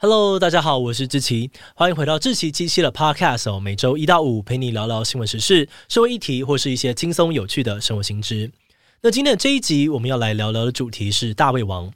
[0.00, 3.58] Hello，大家好，我是志奇，欢迎回到志奇机器的 Podcast 哦。
[3.58, 8.48] 每周一到五陪你聊聊新闻时事、社会议题或是一些轻松有趣的生活新知。
[9.00, 11.92] 那今天的这一集我们要来聊聊的主题是大胃王。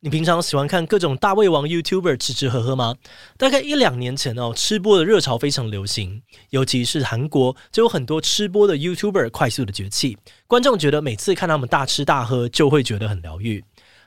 [0.00, 2.96] 你平常喜欢看各种大胃王 YouTuber 吃吃喝喝吗？
[3.38, 6.20] 大概一两年前哦，吃播的热潮非常流行，
[6.50, 13.64] 尤其是韩国就有很多吃播的 YouTuber 快速的崛起，观众觉得每次看他们大吃大喝就会觉得很疗愈。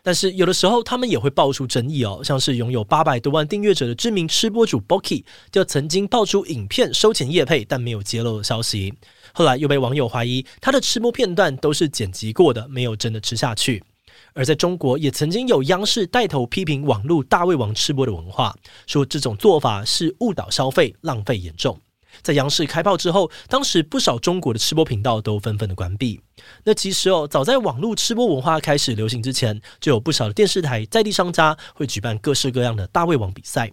[0.10, 8.92] 但是有的时候他们也会爆出争议哦，像是拥有八百多万订阅者的知名吃播主 Boki 就曾经爆出影片收钱夜配但没有揭露的消息，
[9.36, 13.84] 后来又被网友怀疑他的吃播片段都是剪辑过的，没有真的吃下去。
[14.34, 18.56] 而在中国也曾经有央视带头批评网络大胃王吃播的文化，
[18.88, 21.80] 说这种做法是误导消费，浪费严重。
[22.22, 26.20] 在央视开炮之后，当时不少中国的吃播频道都纷纷的关闭。
[26.64, 33.72] 那其实哦，早在网络吃播文化开始流行之前，就有不少的电视台在地商家会举办各式各样的大胃王比赛。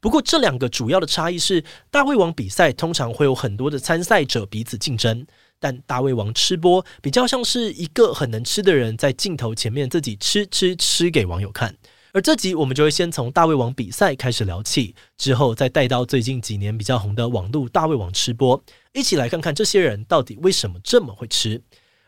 [0.00, 5.26] 不过，这两个主要的差异是，大胃王比赛通常会有很多的参赛者彼此竞争，
[5.58, 11.74] 但大胃王吃播比较像是一个很能吃的人在镜头前面自己吃吃吃给网友看。
[12.16, 18.58] 而这集我们就会先从大胃王比赛开始聊起，之后再带到最近几年比较红的网络大胃王吃播，
[18.94, 21.60] 一起来看看这些人到底为什么这么会吃，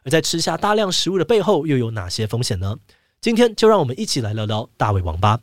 [0.04, 2.74] 而在吃下大量食物的背后又有哪些风险呢？
[3.20, 5.40] 今天就让我们一起来聊聊大胃王吧。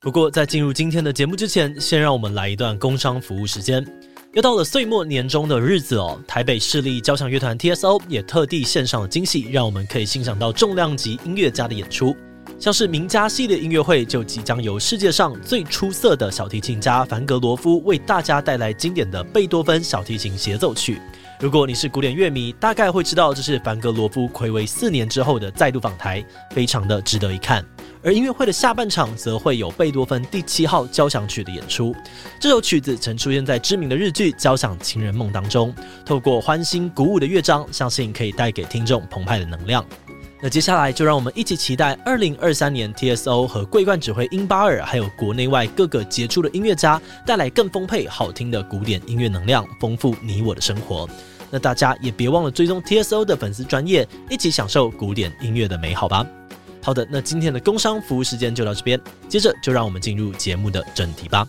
[0.00, 3.86] 不过在进入今天的节目之前，先让我们来一段工商服务时间。
[4.34, 12.12] 又到了岁末年终的日子哦，台北市立交响乐团 TSO 也特地献上了惊喜，让我们可以欣赏到重量级音乐家的演出。
[12.60, 21.00] 像是名家系列音乐会，就即将由世界上最出色的小提琴家凡格罗夫为大家带来经典的贝多芬小提琴协奏曲。
[21.40, 27.64] 如果你是古典乐迷，大概会知道这是凡格罗夫睽违四年之后的再度访台，非常的值得一看。
[28.02, 31.96] 而音乐会的下半场则会有贝多芬第七号交响曲的演出。
[32.38, 39.82] 这首曲子曾出现在知名的日剧《交响情人梦》当中，透过欢欣鼓舞的乐章，相信可以带给听众澎湃的能量。
[40.42, 51.06] 那接下来就让我们一起期待二零二三年 TSO 和桂冠指挥英巴尔，还有国内外各个杰出的音乐家带来更丰沛、好听的古典音乐能量，丰富你我的生活。
[51.50, 56.26] 那大家也别忘了追踪 TSO 的粉丝专业，一起享受古典音乐的美好吧。
[56.82, 61.46] 好的，那今天的工商服务时间就到这边，接着就让我们进入节目的正题吧。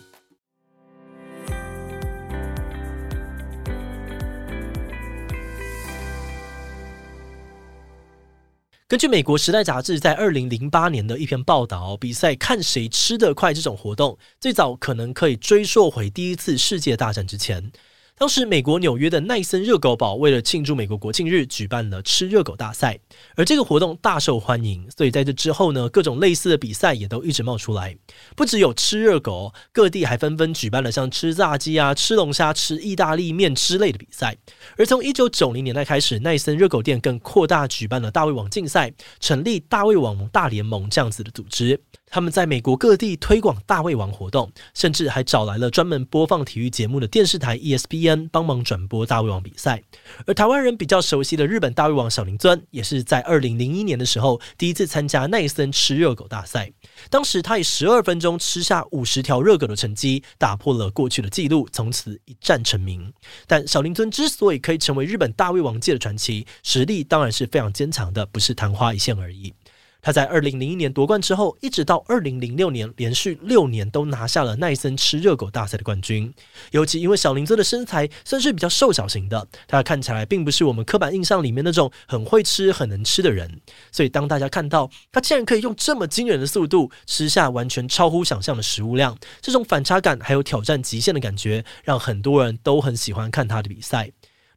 [8.92, 17.72] 根据美国《时代》杂志在二零零八年的一篇报道，比赛看谁吃得快这种活动，最早可能可以追溯回第一次世界大战之前。
[18.18, 23.00] 当时，美国纽约的奈森热狗堡为了庆祝美国国庆日，举办了吃热狗大赛，
[23.34, 27.96] 而这个活动大受欢迎，所以在这之后呢，各种类似的比赛也都一直冒出来。
[28.36, 34.36] 不只有吃热狗，各地还纷纷举办了像吃炸鸡啊、吃龙虾、吃意大利面之类的比赛。
[34.76, 41.80] 而从一九九零年代开始，奈森热狗店更扩大举办了大胃王竞赛，成立大胃王大联盟这样子的组织。
[42.12, 49.82] 他们在美国各地推广大胃王活动，甚至还找来了专门播放体育节目的电视台 ESPN 帮忙转播大胃王比赛。
[50.26, 56.70] 而台湾人比较熟悉的日本大胃王小林尊，也是在二零零一年的时候第一次参加奈森吃热狗大赛。
[57.08, 63.10] 当时他以十二分钟吃下五十条热狗的成绩，打破了过去的纪录，从此一战成名。
[63.46, 69.54] 但小林尊之所以可以成为日本大胃王界的传奇，实力当然是非常坚强的，不是昙花一现而已。
[70.02, 76.34] 他在二零零一年夺冠之后，一直到二零零六年，连续六年都拿下了奈森吃热狗大赛的冠军。
[76.72, 83.60] 尤其因为小林尊的身材算是比较瘦小型的，他看起来并不是我们刻板印象里面那种很会吃、很能吃的人。
[83.92, 94.10] 所以当大家看到他竟然可以用这么惊人的速度吃下完全超乎想象的食物量，这种反差感还有挑战极限的感觉，让很多人都很喜欢看他的比赛。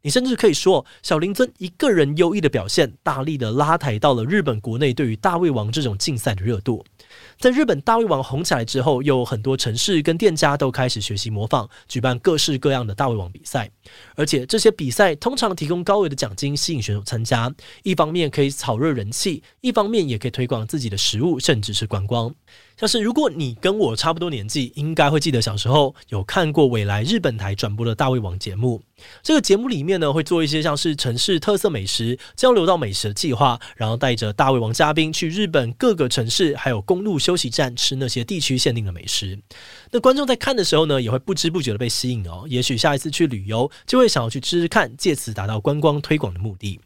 [0.06, 6.84] 你甚至可以说，小林尊一个人优异的表现，大力的拉抬到了日本国内对于大胃王这种竞赛的热度。
[7.40, 13.68] 在日本大胃王红起来之后，有很多城市跟店家都开始学习模仿，举办各式各样的大胃王比赛。
[14.14, 17.52] 而且这些比赛通常提供高额的奖金，吸引选手参加。
[17.82, 22.32] 一方面可以炒热人气，一方面也可以推广自己的食物，甚至是观光。
[22.78, 28.82] 像是如果你跟我差不多年纪，应该会记得小时候有看过未来日本台转播的大胃王节目。
[29.22, 39.38] 这个节目里面呢，会做一些像是城市特色美食交流到美食的计划，然后带着大胃王嘉宾去日本各个城市还有公路休息站吃那些地区限定的美食。
[39.90, 42.44] 那观众在看的时候呢，也会不知不觉的被吸引哦。
[42.46, 46.78] 也许下一次去旅游，就会想要去吃吃看，借此达到观光推广的目的。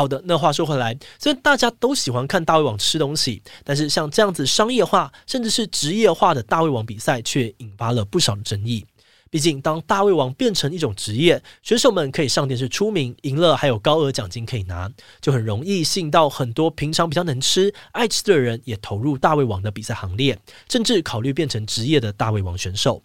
[0.00, 8.86] 好的，那话说回来，虽然大家都喜欢看大胃王吃东西，但是像这样子商业化甚至是职业化的大胃王比赛，却引发了不少的争议。
[9.28, 20.38] 毕竟，当大胃王变成一种职业，选手们可以上电视出名，赢了还有高额奖金可以拿，就很容易吸引到很多平常比较能吃、爱吃的人也投入大胃王的比赛行列，
[20.70, 23.02] 甚至考虑变成职业的大胃王选手。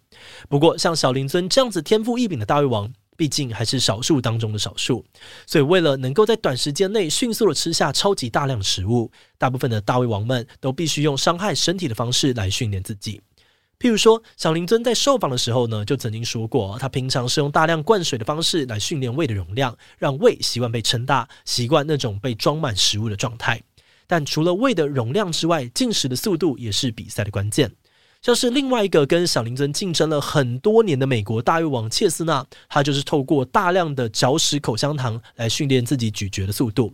[0.47, 5.05] 不过，像小林尊这样子天赋异禀的大胃王，毕竟还是少数当中的少数，
[5.45, 13.21] 所以为了能够在短时间内迅速的吃下超级大量食物，大部分的大胃王们都必须用伤害身体的方式来训练自己。
[13.77, 23.61] 譬如说，小林尊在受访的时候呢，就曾经说过，他平常是用大量灌水的方式来训练胃的容量，让胃习惯被撑大，习惯那种被装满食物的状态。
[24.07, 27.69] 但除了胃的容量之外，进食的速度也是比赛的关键。
[28.21, 36.93] 像是另外一个跟小林尊竞争了很多年的美国大胃王切斯纳，他就是透过大量的嚼食口香糖来训练自己咀嚼的速度。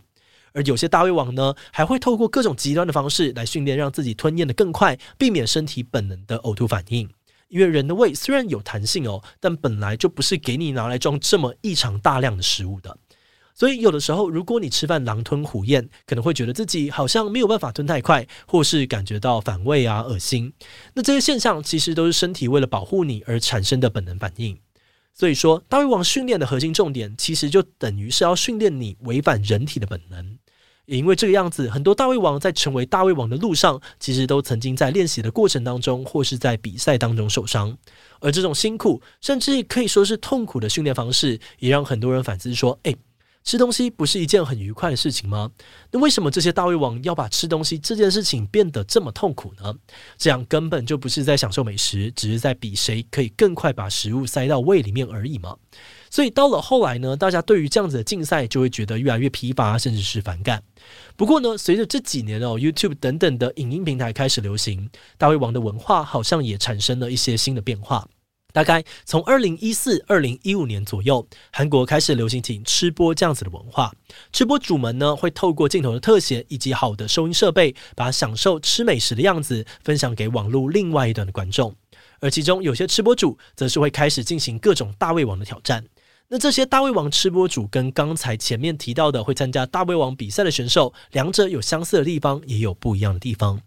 [0.52, 7.08] 而有些大胃王呢，还会透过各种极端的方式来训练，让自己吞咽的更快，避免身体本能的呕吐反应。
[7.48, 12.96] 因为人的胃虽然有弹性哦，但本来就不是给你拿来装这么异常大量的食物的。
[13.54, 20.52] 所以有的时候，如果你吃饭狼吞虎咽，可能会觉得自己好像没有办法吞太快，或是感觉到反胃啊、恶心。
[20.94, 24.58] 那这些现象其实都是身体为了保护你而产生的本能反应。
[25.14, 30.38] 所以说，大胃王训练的核心重点，其实就等于是要训练你违反人体的本能。
[30.86, 37.76] 也因为这个样子，很多大胃王在成为大胃王的路上，其实都曾经在练习的过程当中，或是在比赛当中受伤。
[38.20, 42.96] 而这种辛苦，甚至可以说是痛苦的训练方式，也让很多人反思说：“诶，
[43.44, 45.50] 吃东西不是一件很愉快的事情吗？
[45.90, 49.74] 那为什么这些大胃王要把吃东西这件事情变得这么痛苦呢？
[50.16, 55.56] 这样根本就不是在享受美食，只是在比谁可以更快把食物塞到胃里面而已嘛。”
[56.08, 60.62] 所以到了后来呢，大家对于这样子的竞赛就会觉得越来越疲乏，甚至是反感。
[61.16, 68.06] 不过呢，随着这几年哦，YouTube 等等的影音平台开始流行，大胃王的文化好像也产生了一些新的变化。
[68.52, 73.92] 大概从二零一四、二零一五年左右，韩国开始流行起吃播这样子的文化。
[74.32, 81.74] 吃播主们呢，会透过镜头的特写以及好的收音设备，把享受吃美食的样子分享给网络另外一端的观众。
[82.20, 85.84] 而其中有些吃播主，则是会开始进行各种大胃王的挑战。
[86.28, 93.60] 那这些大胃王吃播主跟刚才前面提到的会参加大胃王比赛的选手，两者有相似的地方，也有不一样的地方。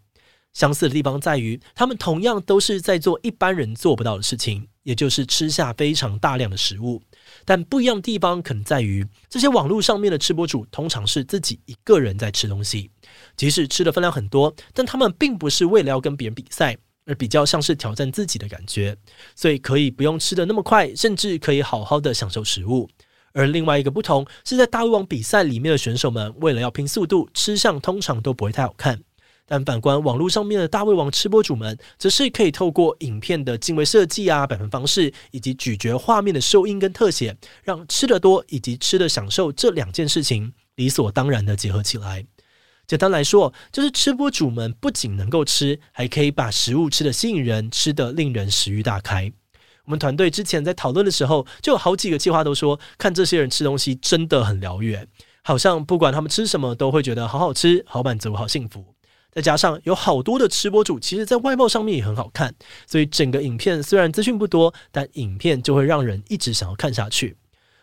[0.52, 7.02] 相似的地方在于，他们同样都是在做一般人做不到的事情，也就是吃下非常大量的食物。
[7.44, 12.90] 但不一样的地方可能在于，这些网络上面的吃播主通常是自己一个人在吃东西，
[13.36, 16.76] 即使吃的分量很多，但他们并不是为了要跟别人比赛。
[17.08, 18.96] 而比较像是挑战自己的感觉，
[19.36, 22.90] 所以可以不用吃的那么快，甚至可以好好的享受食物。
[23.32, 29.00] 而另外一个不同是在大胃王比赛里面的选手们，为了要拼速度，吃相通常都不会太好看。
[29.46, 42.26] 但反观网络上面的大胃王吃播主们，则是可以透过影片的镜位设计啊、摆盘方式，以及咀嚼画面的收音跟特写，让吃得多以及吃的享受这两件事情理所当然的结合起来。
[42.88, 49.32] 简单来说，就是吃播主们不仅能够吃，还可以把食物吃得吸引人，吃得令人食欲大开。
[49.84, 54.98] 我们团队之前在讨论的时候，就有好几个计划都说，看这些人吃东西真的很疗愈，
[55.42, 58.95] 好像不管他们吃什么，都会觉得好好吃、好满足、好幸福。
[59.36, 62.54] 再加上有好多的吃播主，其实在外貌上面也很好看，
[62.86, 67.36] 所以整个影片虽然资讯不多，但影片就会让人一直想要看下去。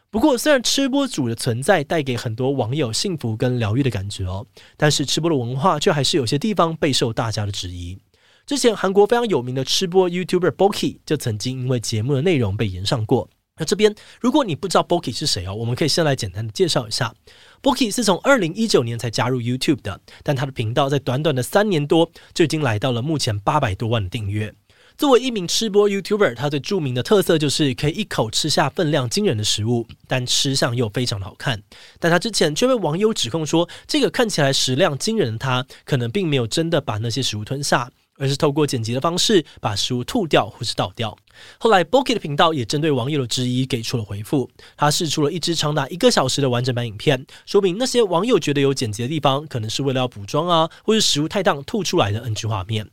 [0.09, 7.99] 不过，虽然吃播主的存在带给很多网友幸福跟疗愈的感觉哦，但是吃播的文化却还是有些地方备受大家的质疑。
[8.47, 13.29] 之前韩国非常有名的吃播 YouTuber Boki 就曾经因为节目的内容被延上过。
[13.57, 17.13] 那这边如果你不知道 Boki 是谁哦，我们可以先来简单的介绍一下。
[17.61, 24.53] Boki 是从二零一九年才加入 YouTube 的，但他的频道在短短的三年多就已经来到了目前八百多万的订阅。
[24.95, 31.61] 作为一名吃播 YouTuber，他最著名的特色就是可以一口吃下分量惊人的食物，但吃相又非常的好看。
[31.99, 41.17] 但他之前却被网友指控说，这个看起来食量惊人的他，可能并没有真的把那些食物吞下，而是透过剪辑的方式把食物吐掉或是倒掉。
[41.57, 52.89] 后来，Boki 的频道也针对网友的质疑给出了回复，他释出了一支长达一个小时的完整版影片，说明那些网友觉得有剪辑的地方，可能是为了要补妆啊，或是食物太烫吐出来的 NG 画面。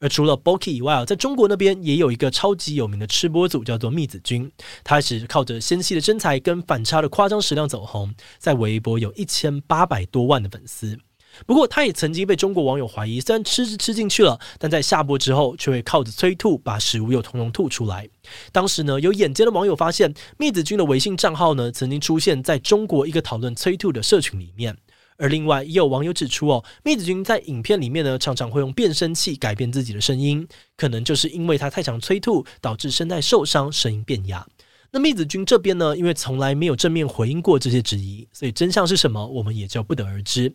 [0.00, 4.50] 而除了 Boki 以外啊，在中国那边也有一个超级有名的吃播组，叫做密子君。
[4.82, 10.98] 他是靠着纤细的身材跟反差的夸张食量走红，在微博有一千八百多万的粉丝。
[11.46, 18.08] 不过，他也曾经被中国网友怀疑，虽然吃是吃进去了，但在下播之后却会靠着催吐把食物又通通吐出来。
[18.52, 24.76] 当时呢，有眼尖的网友发现，密子君的微信账号呢，曾经出现在中国一个讨论催吐的社群里面。
[25.16, 34.44] 而另外也有网友指出哦，密子君在影片里面呢，常常会用变声器改变自己的声音，可能就是因为他太常催吐，导致声带受伤，声音变哑。
[34.90, 40.52] 那密子君这边呢，因为从来没有正面回应过这些质疑，所以真相是什么，我们也就不得而知。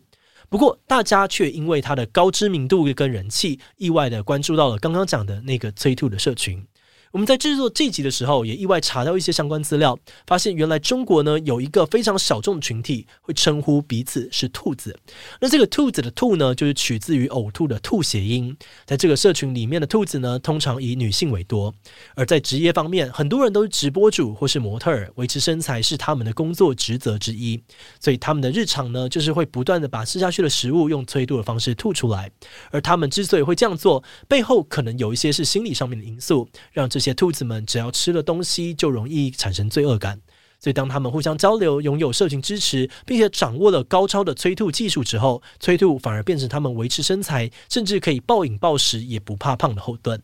[0.50, 6.66] 不过大家却因为他的高知名度跟人气，意外的关注到了刚刚讲的那个催吐的社群。
[7.12, 9.98] 我们在制作这集的时候，也意外查到一些相关资料，
[10.28, 14.96] 发现原来中国呢有一个非常小众的群体，会称呼彼此是兔子。
[15.40, 18.56] 那这个兔子的“兔”呢，就是取自于呕吐的“吐”谐音。
[18.86, 21.74] 在这个社群里面的兔子呢，通常以女性为多。
[22.14, 27.60] 而在职业方面，很多人都是直播主或是模特儿，维持身材是他们的工作职责之一。
[27.98, 32.30] 所以他们的日常呢，就是会不断的把吃下去的食物用催吐的方式吐出来。
[32.70, 36.99] 而他们之所以会这样做，背后可能有一些是心理上面的因素，让这。
[37.00, 40.20] 这些兔子们只要吃了东西，就容易产生罪恶感。
[40.58, 50.20] 所以，当他们互相交流、拥有社群支持，并且掌握了高超的催吐技术之后，催吐反而变成他们维持身材，甚至可以暴饮暴食也不怕胖的后盾。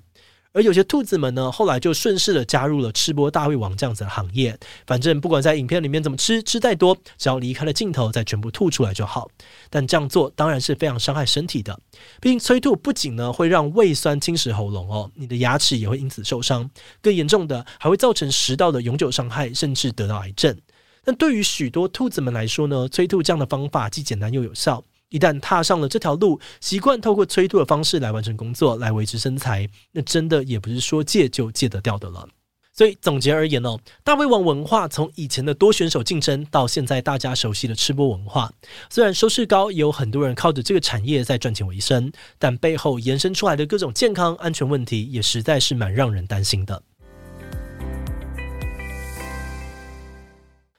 [0.56, 4.58] 而有些兔子们呢，后来就顺势的加入了吃播大胃王这样子的行业。
[4.86, 9.28] 反正不管在影片里面怎么吃，吃再多，只要离开了镜头，再全部吐出来就好。
[9.68, 11.78] 但这样做当然是非常伤害身体的。
[12.22, 16.70] 毕竟催吐不仅呢会让胃酸侵蚀喉咙哦，你的牙齿也会因此受伤。
[17.02, 20.56] 更严重的还会造成食道的永久伤害，甚至得到癌症。
[21.04, 24.82] 但对于许多兔子们来说呢，催吐这样的方法既简单又有效。
[25.10, 32.28] 一旦踏上了这条路，习惯透过催吐的方式来完成工作，来维持身材，那真的也不是说戒就戒得掉的了。
[32.72, 38.52] 所以总结而言哦，大胃王文化从以前的多选手竞争，到现在大家熟悉的吃播文化，
[38.90, 46.82] 虽然收视高，也有很多人靠着这个产业在赚钱为生，但背后延伸出来的各种健康安全问题，也实在是蛮让人担心的。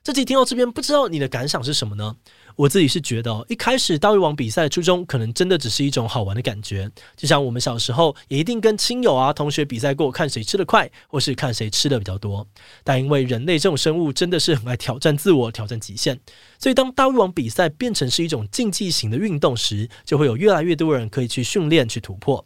[0.03, 2.15] 这集听到这边，不知道你的感想是什么呢？
[2.57, 12.47] 我自己是觉得哦，一开始大胃王比赛的初衷可能真的只是一种好玩的感觉，就像我们小时候也一定跟亲友啊、同学比赛过，看谁吃得快，或是看谁吃的比较多。
[12.83, 16.19] 但因为人类这种生物真的是很爱挑战自我、挑战极限，
[16.57, 22.43] 所以当大胃王比赛变成是一种竞技型的运动时，就会有越来越多人可以去训练、去突破。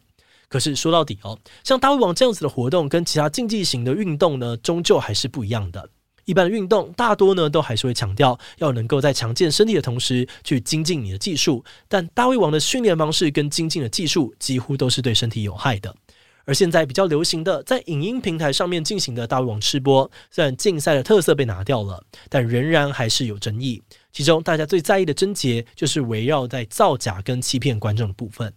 [0.50, 5.90] 可是说到底哦，像大胃王这样子的活动，跟其他竞技型的运动呢，终究还是不一样的。
[6.26, 15.96] 一般的运动大多呢都还是会强调要能够在强健身体的同时去精进你的技术，但大胃王的训练方式跟精进的技术几乎都是对身体有害的。
[16.44, 23.82] 而现在比较流行的在影音平台上面进行的大胃王吃播，虽然竞赛的特色被拿掉了，但仍然还是有争议。
[24.12, 28.52] 其中大家最在意的症结就是围绕在造假跟欺骗观众的部分。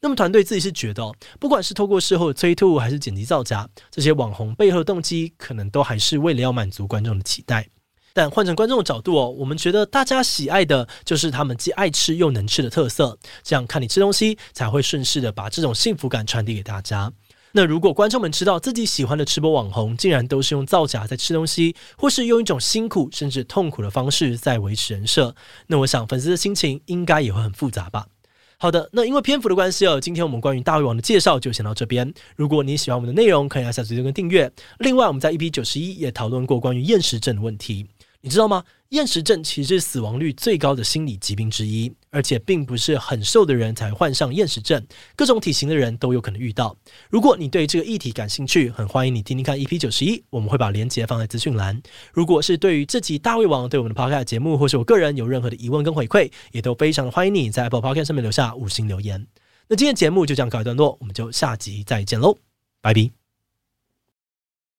[0.00, 7.68] 那么团队自己是觉得，不管是透过事后催吐，还是剪辑造假，这些网红背后的动机，可能都还是为了要满足观众的期待。
[8.14, 17.12] 但换成观众的角度哦，我们觉得大家喜爱的就是他们既爱吃又能吃的特色，这样看你吃东西，才会顺势的把这种幸福感传递给大家。
[17.52, 25.34] 那如果观众们知道自己喜欢的吃播网红，竟然都是用造假在吃东西，或是用一种辛苦甚至痛苦的方式在维持人设，
[25.68, 28.06] 那我想粉丝的心情应该也会很复杂吧。
[28.60, 32.12] 好的，那因为篇幅的关系哦，今天我们关于大胃王的介绍就先到这边。
[32.34, 34.50] 如果你喜欢我们的内容，可以按下追踪跟订阅。
[34.80, 37.86] 另外，我们在 EP 九十一也讨论过关于厌食症的问题。
[38.20, 38.64] 你知道吗？
[38.90, 44.82] 厌食症其实是死亡率最高的心理疾病之一，而且并不是很瘦的人才患上厌食症，
[45.14, 46.74] 各种体型的人都有可能遇到。
[47.10, 51.80] 如果你对这个议题感兴趣，很欢迎你听听看 EP 九十一，我们会把链接放在资讯栏。
[52.12, 59.26] 如果是对于这集大胃王对我们的 Podcast 节目，或是我个人有任何的疑问跟回馈，也都非常的欢迎你在 Apple Podcast 上面留下五星留言。
[59.68, 62.38] 那今天节目就这样告一段落，我们就下集再见喽，
[62.80, 63.17] 拜拜。